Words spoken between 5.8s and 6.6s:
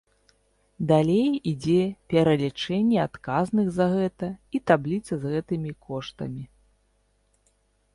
коштамі.